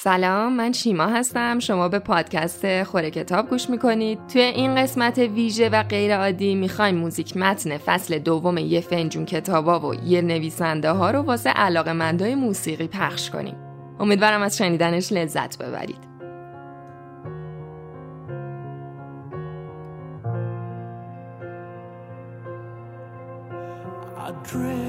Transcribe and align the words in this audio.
سلام 0.00 0.52
من 0.52 0.72
شیما 0.72 1.06
هستم. 1.06 1.58
شما 1.58 1.88
به 1.88 1.98
پادکست 1.98 2.82
خوره 2.82 3.10
کتاب 3.10 3.50
گوش 3.50 3.70
می‌کنید. 3.70 4.26
توی 4.26 4.40
این 4.40 4.74
قسمت 4.74 5.18
ویژه 5.18 5.68
و 5.68 5.82
غیر 5.82 6.16
عادی 6.16 6.54
می‌خوایم 6.54 6.94
موزیک 6.94 7.36
متن 7.36 7.78
فصل 7.78 8.18
دوم 8.18 8.58
یه 8.58 8.80
فنجون 8.80 9.24
کتابا 9.24 9.80
و 9.80 9.94
یه 9.94 10.22
نویسنده 10.22 10.90
ها 10.90 11.10
رو 11.10 11.22
واسه 11.22 11.50
علاقه 11.50 11.92
مندای 11.92 12.34
موسیقی 12.34 12.86
پخش 12.86 13.30
کنیم. 13.30 13.56
امیدوارم 14.00 14.42
از 14.42 14.56
شنیدنش 14.56 15.12
لذت 15.12 15.58
ببرید. 15.58 16.08
I 24.26 24.48
dream. 24.48 24.87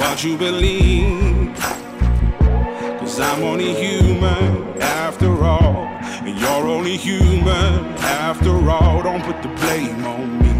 what 0.00 0.24
you 0.24 0.36
believe? 0.36 1.54
Cause 2.98 3.20
I'm 3.20 3.42
only 3.42 3.74
human 3.74 4.80
after 4.80 5.30
all. 5.44 5.88
And 6.26 6.38
you're 6.38 6.66
only 6.76 6.96
human 6.96 7.84
after 8.24 8.54
all. 8.70 9.02
Don't 9.02 9.22
put 9.22 9.42
the 9.42 9.48
blame 9.60 10.02
on 10.04 10.26
me. 10.42 10.54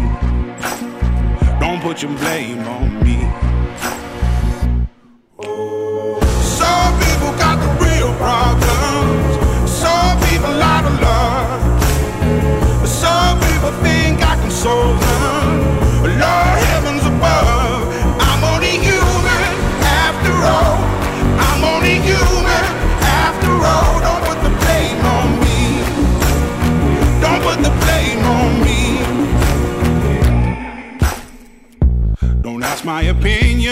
Don't 1.59 1.81
put 1.81 2.03
your 2.03 2.15
blame 2.17 2.59
on 2.77 3.03
me. 3.03 3.17
Some 6.59 6.93
people 7.05 7.31
got 7.43 7.57
the 7.63 7.71
real 7.85 8.13
problems. 8.23 9.31
Some 9.83 10.15
people 10.29 10.55
out 10.73 10.85
of 10.85 10.95
love. 11.09 12.87
Some 12.87 13.39
people 13.47 13.71
think 13.85 14.21
I 14.21 14.35
can 14.35 14.51
solve 14.51 14.99
them. 14.99 15.20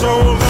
so. 0.00 0.49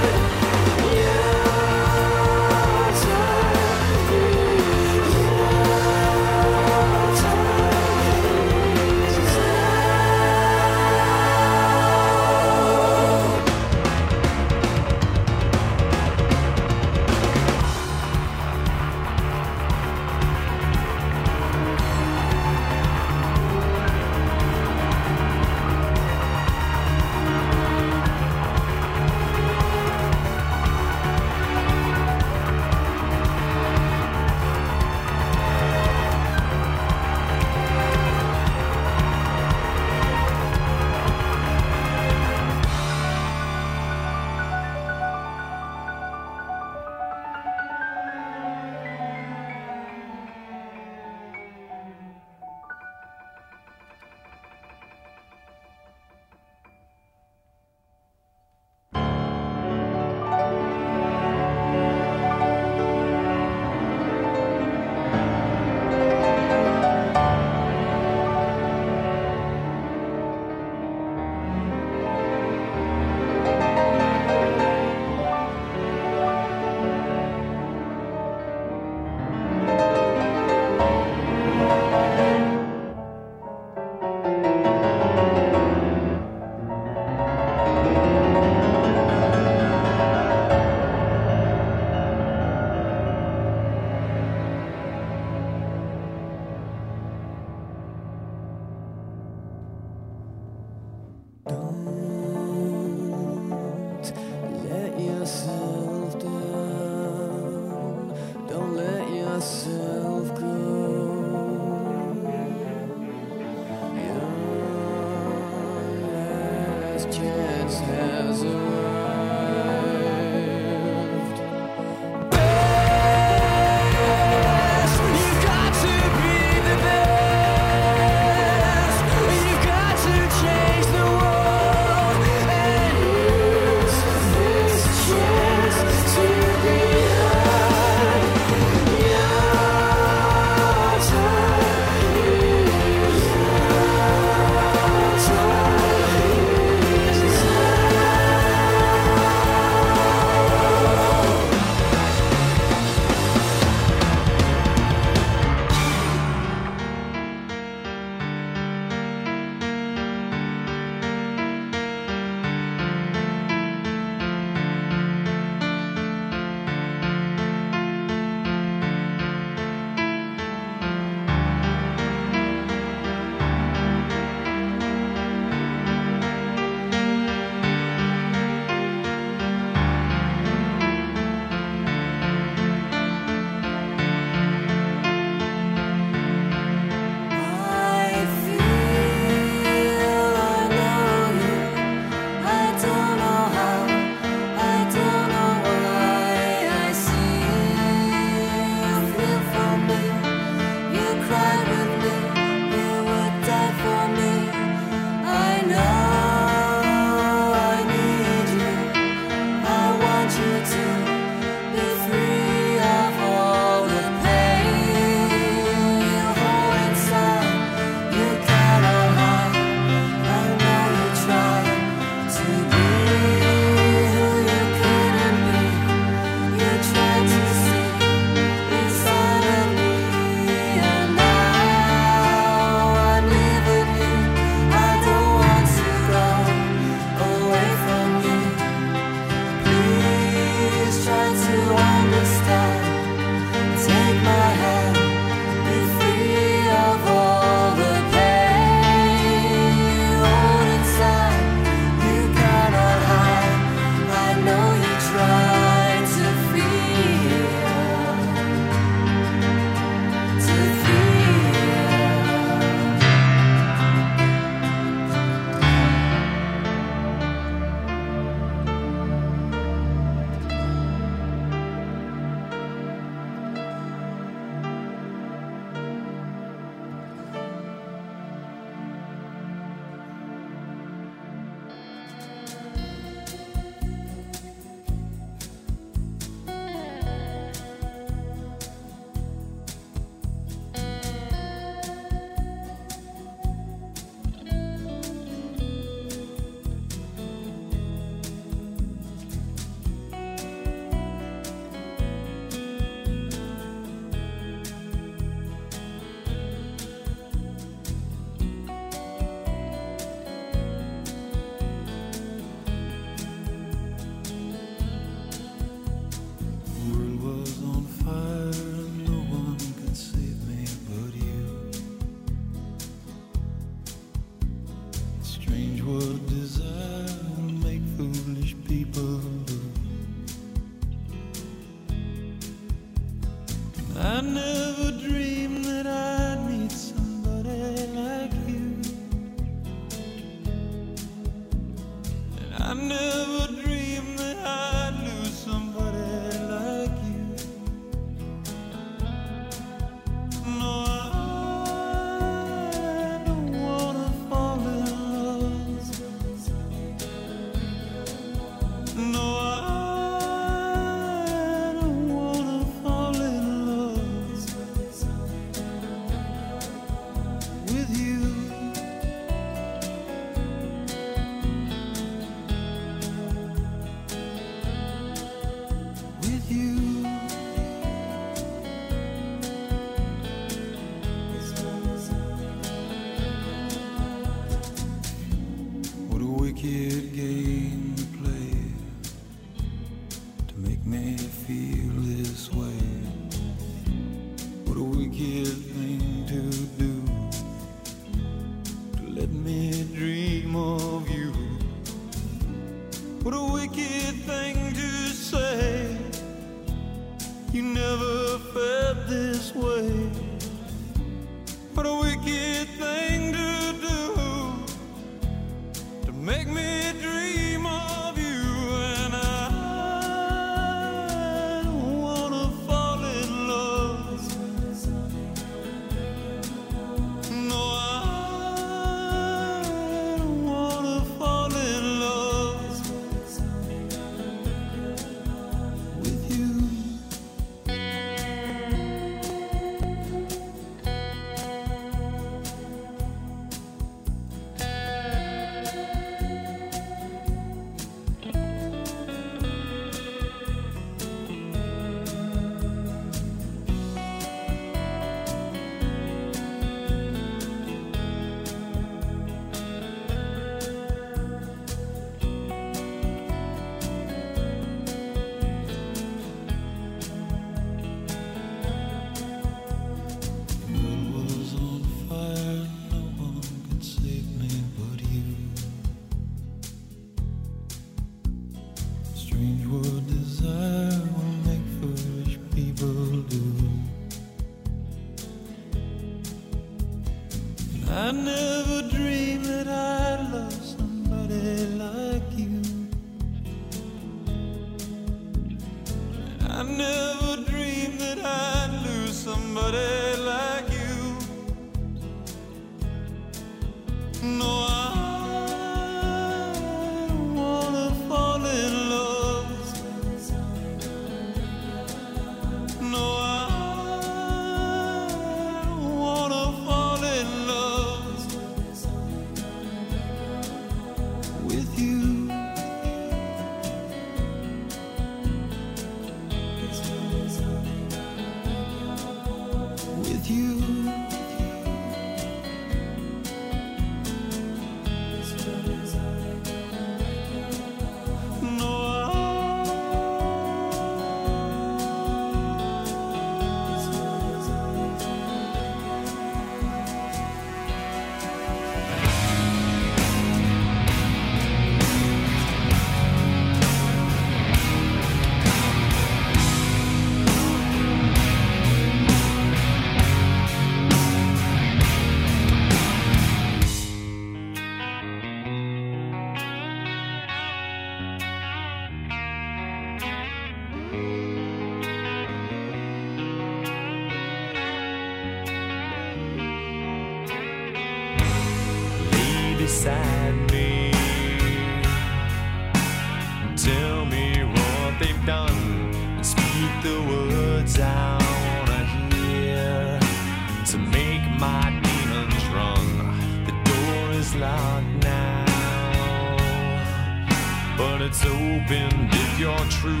it's 598.14 598.24
open 598.26 599.08
if 599.10 599.38
you're 599.40 599.58
true, 599.70 600.00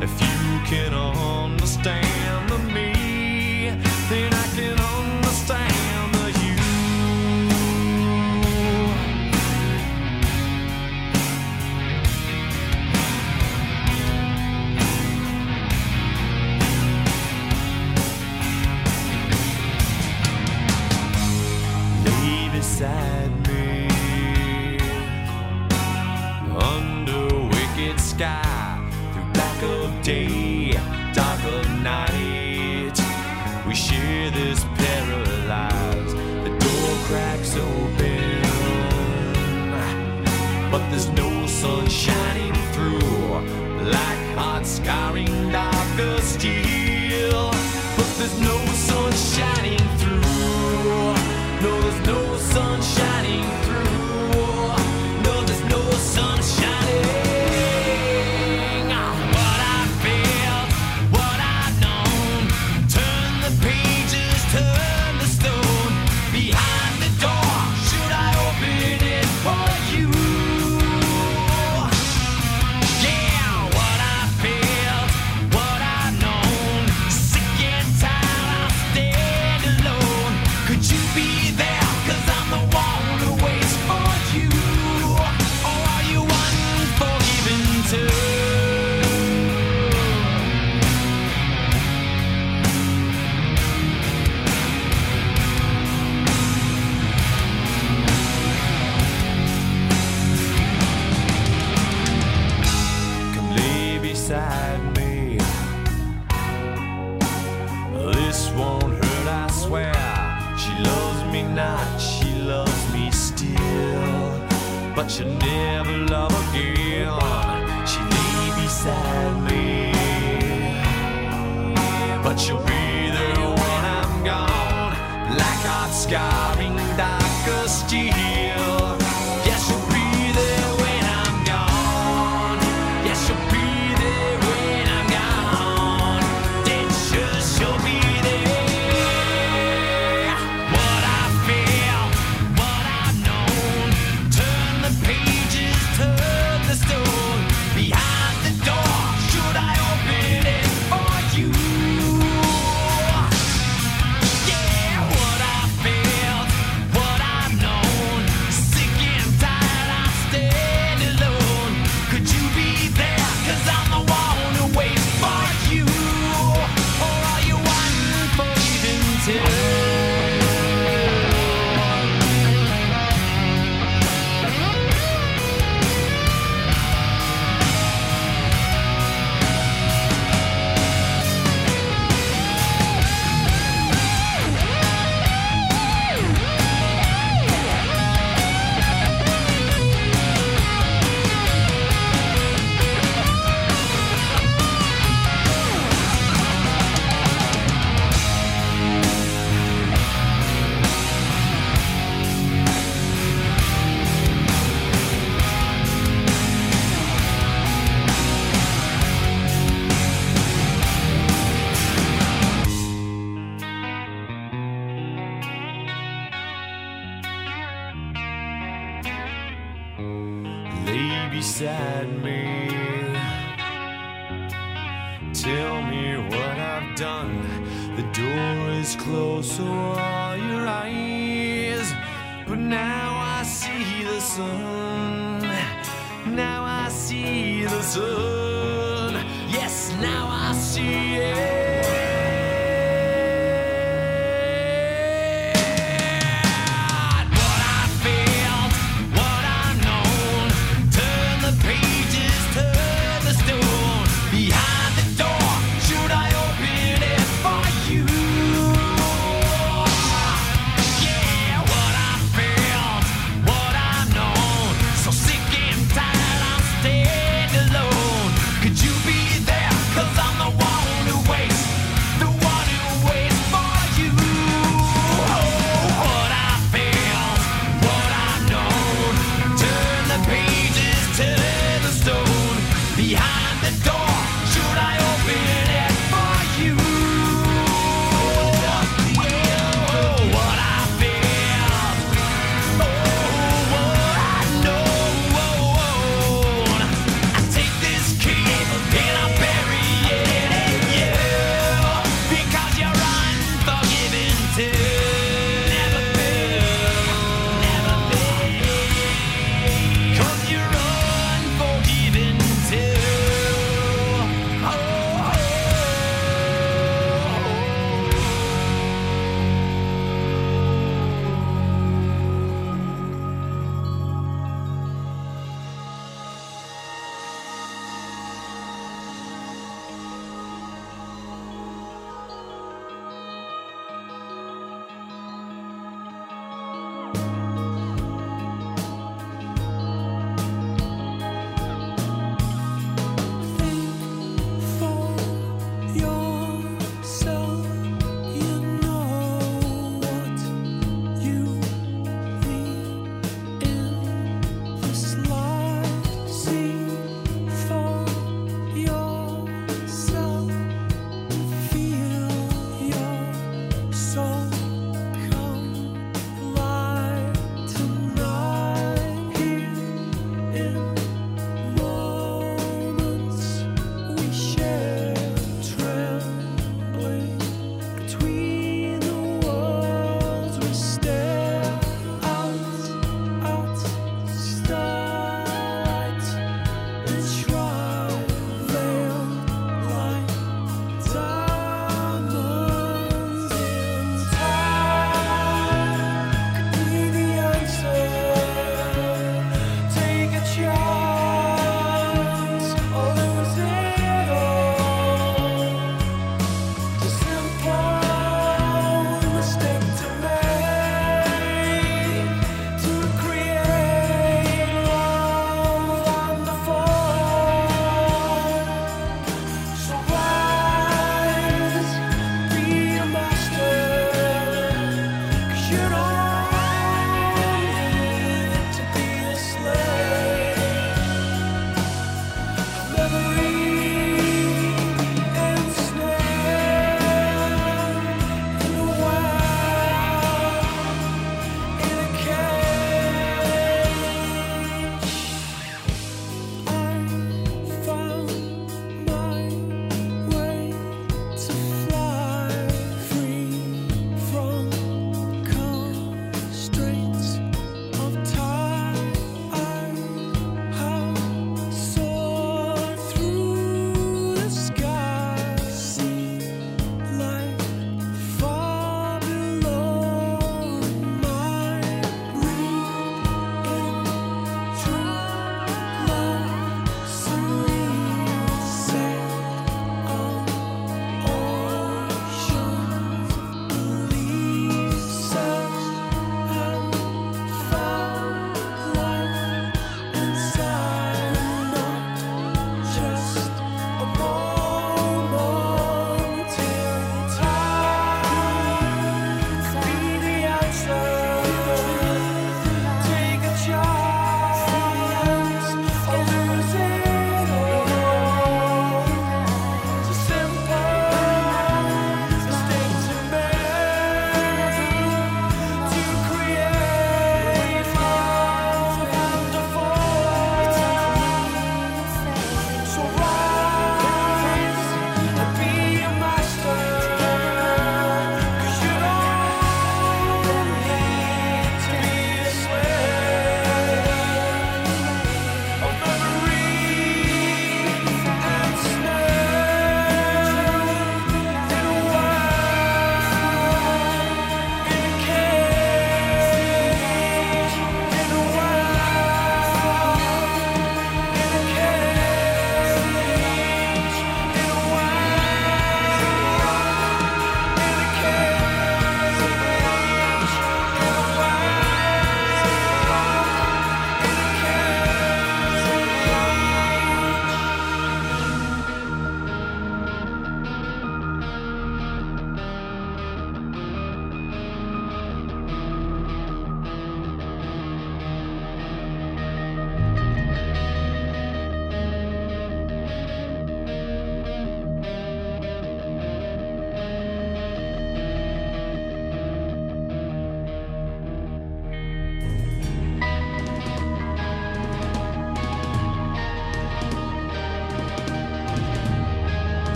if 0.00 0.12
you 0.20 0.60
can 0.64 0.94
understand 0.94 2.48
the 2.48 2.58
meaning. 2.72 3.11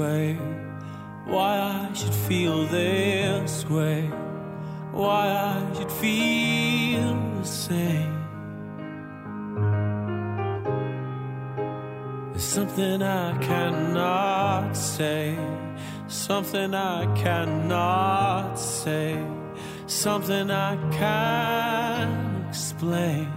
way. 0.00 0.38
Why 1.26 1.52
I 1.58 1.92
should 1.92 2.18
feel 2.28 2.66
this 2.66 3.68
way. 3.68 4.00
Why 4.92 5.24
I 5.52 5.74
should 5.76 5.92
feel 6.04 7.12
the 7.38 7.44
same. 7.44 8.16
There's 12.30 12.50
something 12.58 13.02
I 13.02 13.38
cannot 13.38 14.76
say. 14.76 15.38
Something 16.08 16.74
I 16.74 17.00
cannot 17.14 18.58
say. 18.58 19.22
Something 19.86 20.50
I 20.50 20.74
can't 21.00 22.48
explain. 22.48 23.29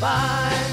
fine. 0.00 0.72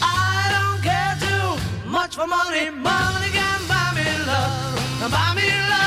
I 0.00 0.48
don't 0.54 0.80
care 0.82 1.14
too 1.20 1.88
much 1.90 2.16
for 2.16 2.26
money. 2.26 2.70
Money 2.70 3.30
can 3.38 3.60
buy 3.68 3.92
me 3.94 4.06
love. 4.24 5.10
Buy 5.12 5.34
me 5.34 5.48
love. 5.70 5.85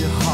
Your 0.00 0.08
heart 0.10 0.27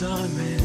this 0.00 0.55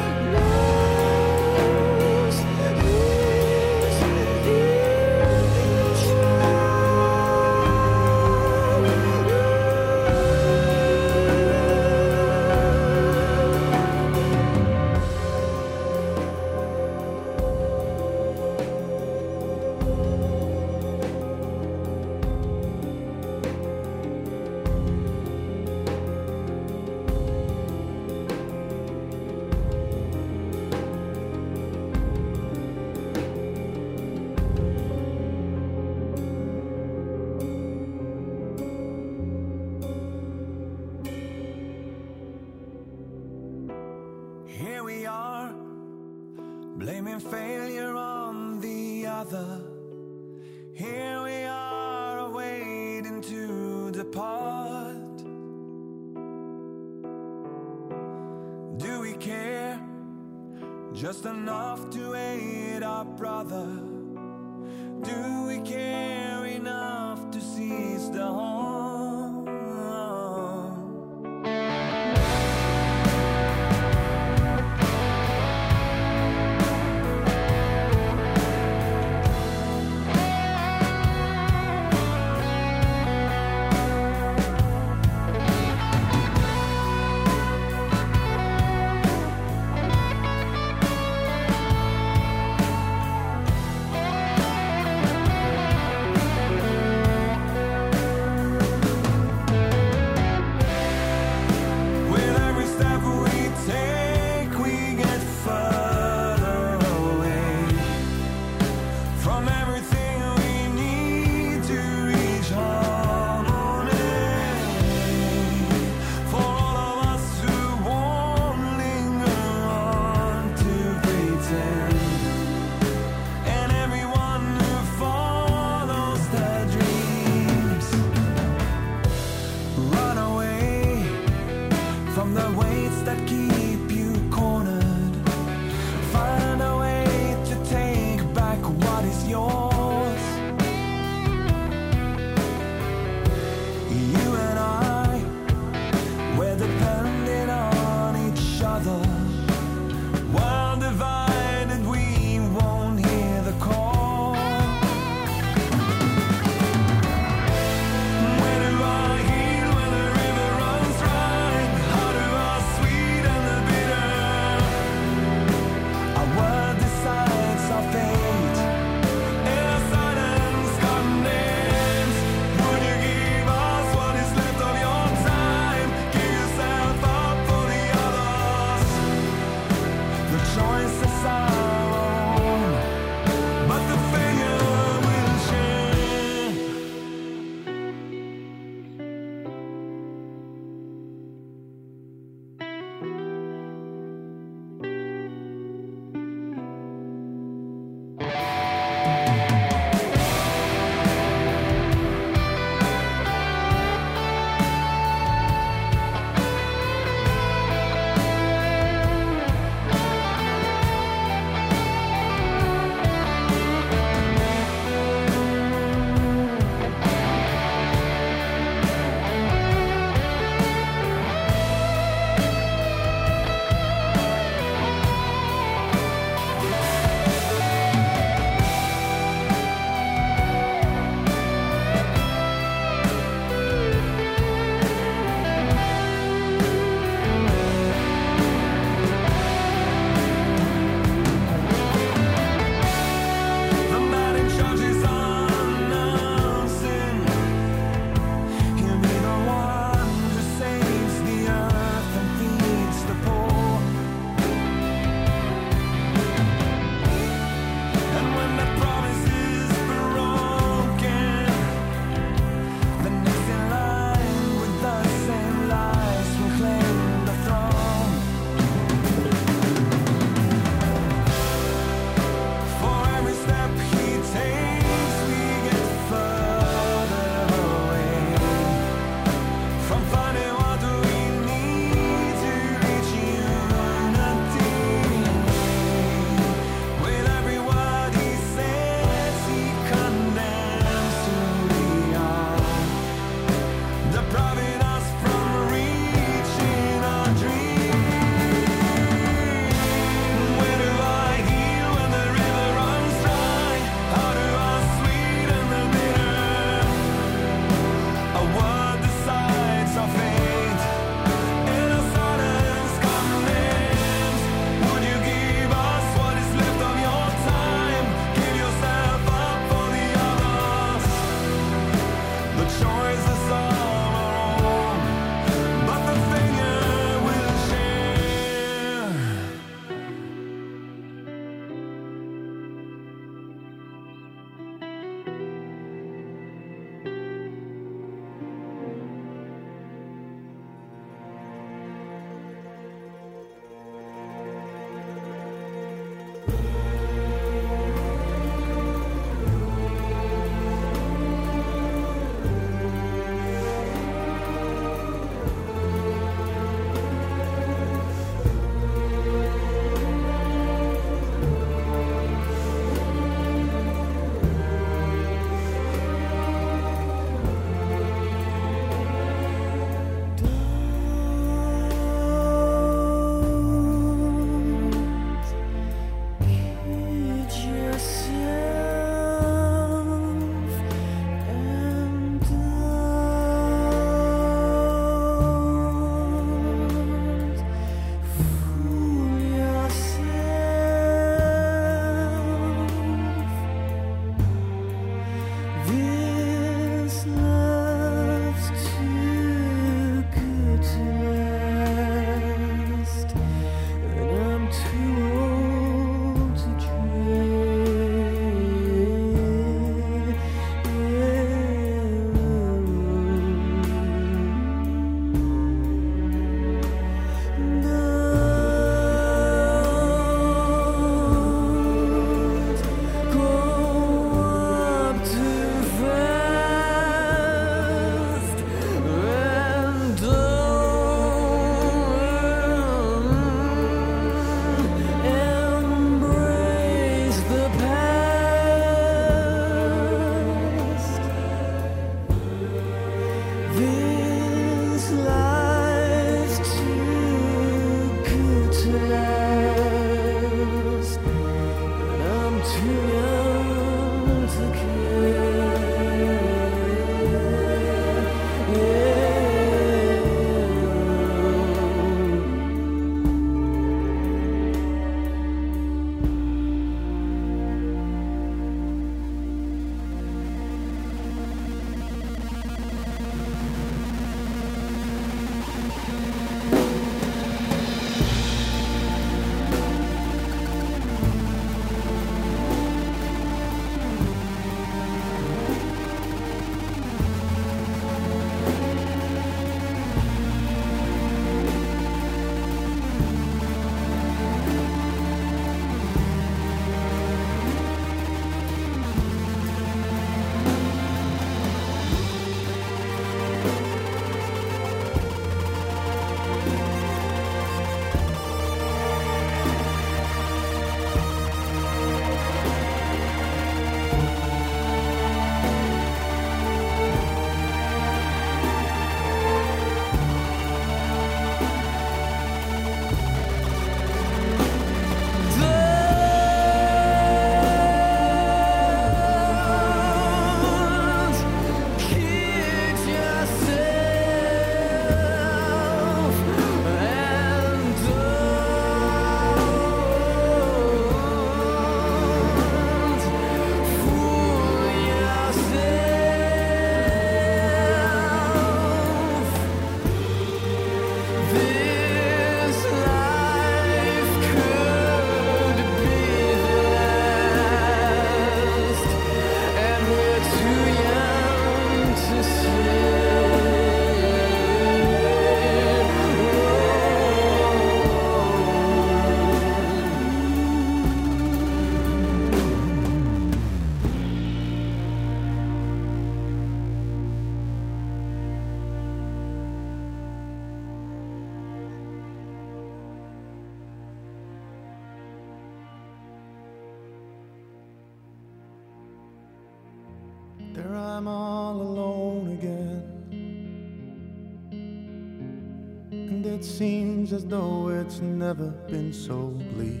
as 597.34 597.44
though 597.46 597.88
it's 597.88 598.20
never 598.20 598.68
been 598.88 599.12
so 599.12 599.48
bleak. 599.72 600.00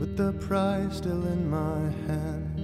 With 0.00 0.16
the 0.16 0.32
prize 0.40 0.96
still 0.96 1.22
in 1.26 1.50
my 1.50 1.80
hands, 2.06 2.60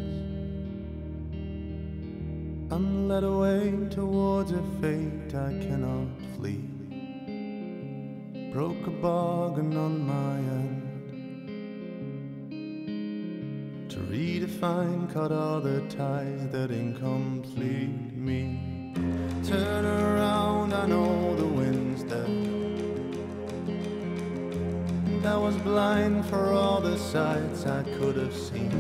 I'm 2.73 3.07
led 3.07 3.25
away 3.25 3.75
towards 3.91 4.53
a 4.53 4.63
fate 4.81 5.35
I 5.35 5.53
cannot 5.67 6.09
flee. 6.35 6.65
Broke 8.51 8.87
a 8.87 8.91
bargain 8.91 9.77
on 9.77 10.07
my 10.15 10.37
end. 10.59 10.81
To 13.91 13.99
redefine, 13.99 15.13
cut 15.13 15.33
all 15.33 15.61
the 15.61 15.83
ties 15.91 16.49
that 16.49 16.71
incomplete 16.71 18.17
me. 18.17 18.70
Blind 25.71 26.27
for 26.27 26.53
all 26.53 26.81
the 26.81 26.99
sights 26.99 27.65
I 27.65 27.85
could 27.97 28.17
have 28.17 28.35
seen. 28.35 28.73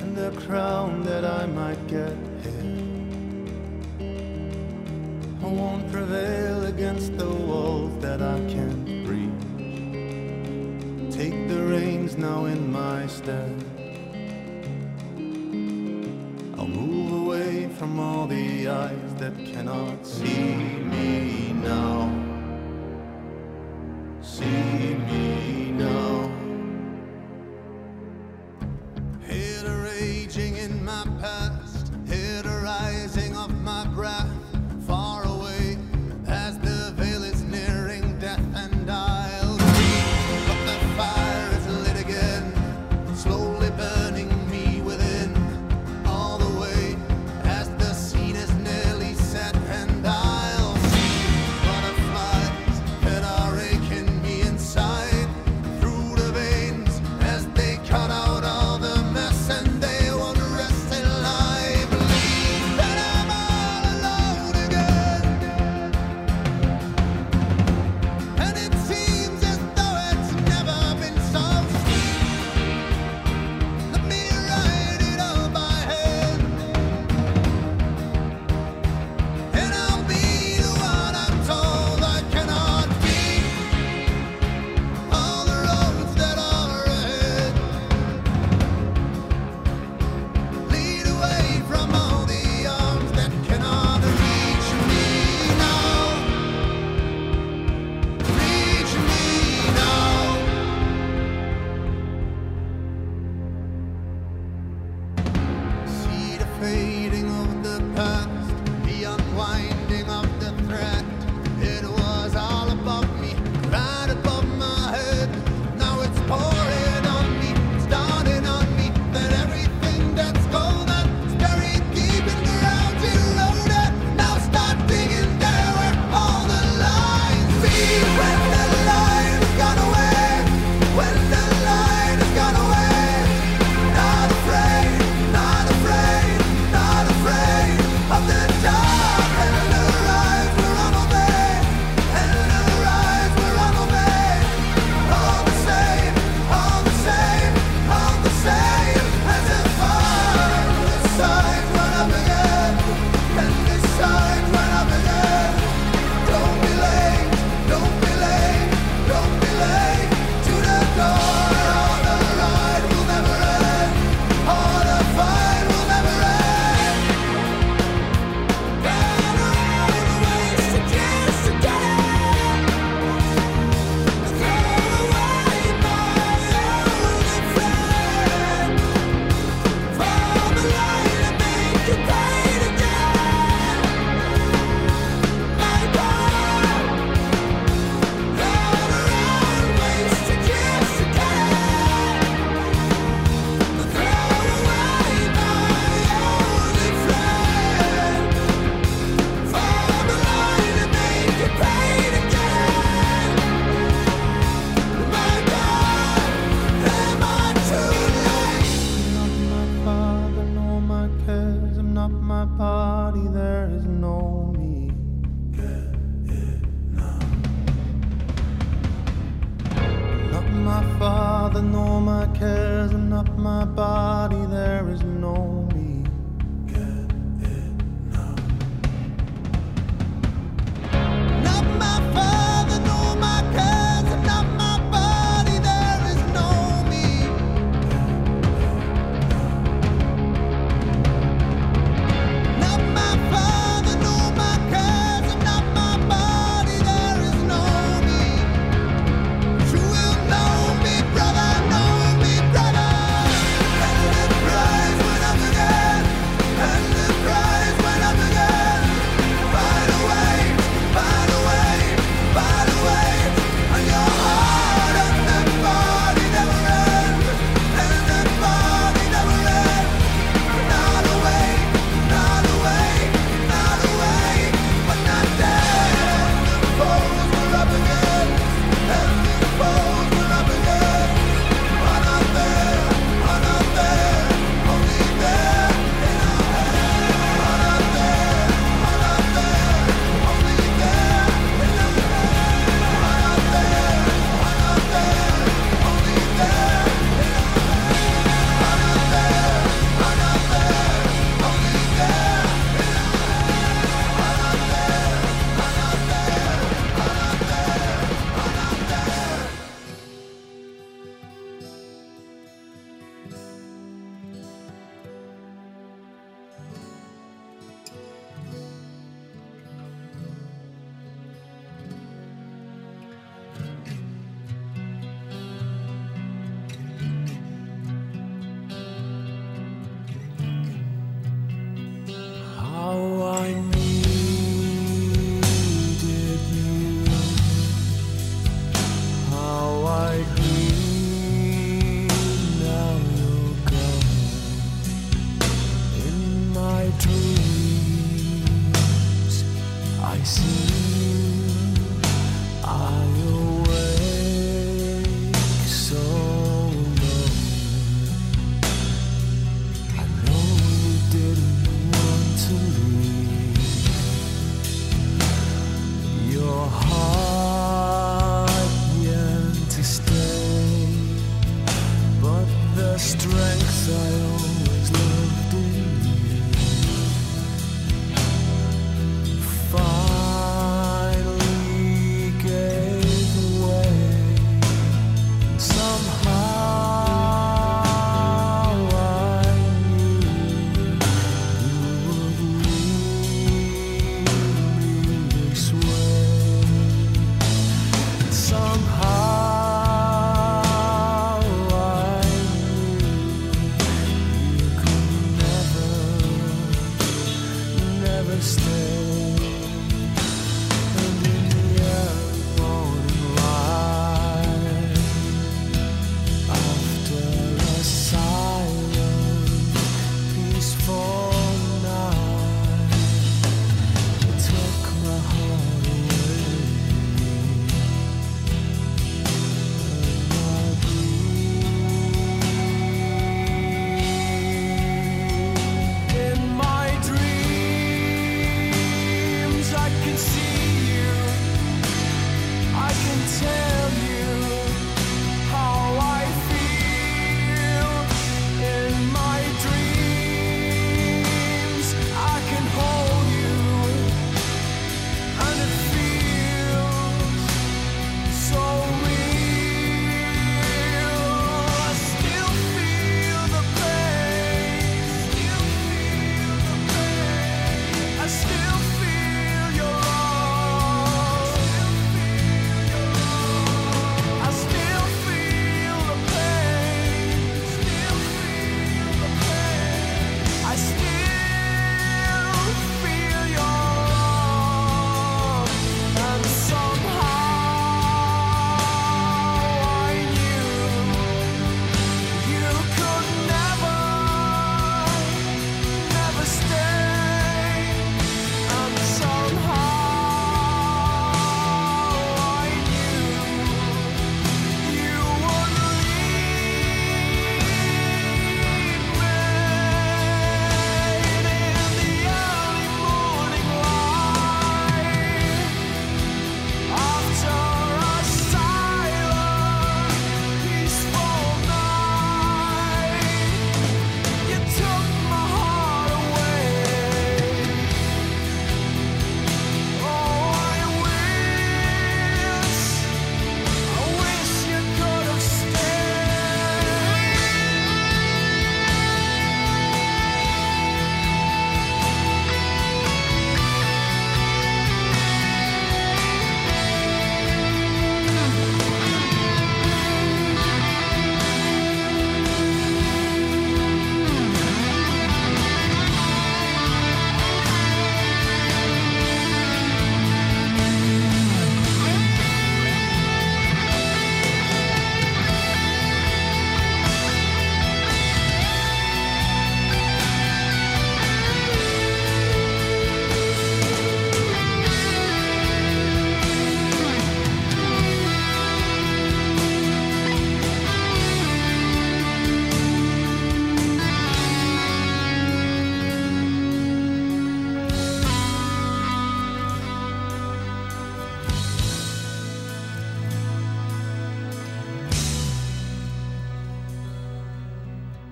And 0.00 0.16
the 0.16 0.30
crown 0.40 1.02
that 1.02 1.26
I 1.26 1.44
might 1.44 1.82
get 1.88 2.16
here. 2.42 2.76
I 5.44 5.48
won't 5.60 5.92
prevail 5.92 6.64
against 6.64 7.18
the 7.18 7.28
walls 7.28 7.92
that 8.00 8.22
I 8.22 8.38
can't 8.54 8.86
breach. 9.04 9.44
Take 11.18 11.38
the 11.52 11.62
reins 11.74 12.16
now 12.16 12.46
in 12.46 12.72
my 12.72 13.06
stead. 13.08 13.56
I'll 16.56 16.72
move 16.82 17.12
away 17.26 17.68
from 17.78 18.00
all 18.00 18.26
the 18.26 18.68
eyes 18.68 19.12
that 19.18 19.36
cannot 19.52 20.06
see 20.06 20.67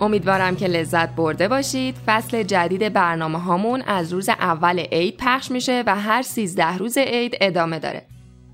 امیدوارم 0.07 0.57
که 0.57 0.67
لذت 0.67 1.09
برده 1.09 1.49
باشید. 1.49 1.97
فصل 2.07 2.43
جدید 2.43 2.93
برنامه 2.93 3.39
هامون 3.39 3.83
از 3.87 4.13
روز 4.13 4.29
اول 4.29 4.79
عید 4.79 5.17
پخش 5.17 5.51
میشه 5.51 5.83
و 5.87 5.97
هر 5.97 6.23
13 6.23 6.77
روز 6.77 6.99
عید 6.99 7.37
ادامه 7.41 7.79
داره. 7.79 8.03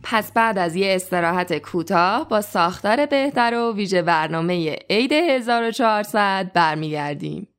پس 0.02 0.32
بعد 0.32 0.58
از 0.58 0.76
یه 0.76 0.94
استراحت 0.94 1.58
کوتاه 1.58 2.28
با 2.28 2.40
ساختار 2.40 3.06
بهتر 3.06 3.54
و 3.54 3.74
ویژه 3.76 4.02
برنامه 4.02 4.76
عید 4.90 5.12
1400 5.12 6.50
برمیگردیم. 6.54 7.51